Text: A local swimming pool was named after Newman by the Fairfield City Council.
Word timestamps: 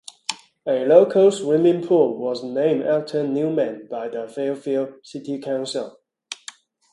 A 0.65 0.83
local 0.87 1.29
swimming 1.29 1.85
pool 1.87 2.17
was 2.17 2.41
named 2.43 2.81
after 2.81 3.21
Newman 3.21 3.85
by 3.87 4.07
the 4.09 4.27
Fairfield 4.27 4.95
City 5.03 5.37
Council. 5.39 5.99